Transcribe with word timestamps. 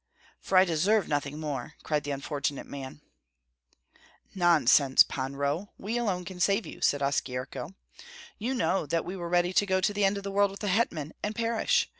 "For 0.39 0.57
I 0.57 0.65
deserve 0.65 1.07
nothing 1.07 1.39
more!" 1.39 1.75
cried 1.83 2.05
the 2.05 2.09
unfortunate 2.09 2.65
man. 2.65 3.01
"Nonsense, 4.33 5.03
Pan 5.03 5.35
Roh! 5.35 5.69
We 5.77 5.95
alone 5.95 6.25
can 6.25 6.39
save 6.39 6.65
you," 6.65 6.81
said 6.81 7.01
Oskyerko. 7.03 7.75
"You 8.39 8.55
know 8.55 8.87
that 8.87 9.05
we 9.05 9.15
were 9.15 9.29
ready 9.29 9.53
to 9.53 9.65
go 9.67 9.79
to 9.79 9.93
the 9.93 10.03
end 10.03 10.17
of 10.17 10.23
the 10.23 10.31
world 10.31 10.49
with 10.49 10.61
the 10.61 10.69
hetman, 10.69 11.13
and 11.21 11.35
perish. 11.35 11.87